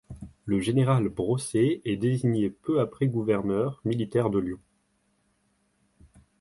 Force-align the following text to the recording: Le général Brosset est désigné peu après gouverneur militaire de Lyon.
Le 0.45 0.59
général 0.59 1.09
Brosset 1.09 1.83
est 1.85 1.95
désigné 1.95 2.49
peu 2.49 2.79
après 2.79 3.05
gouverneur 3.07 3.79
militaire 3.85 4.31
de 4.31 4.39
Lyon. 4.39 4.59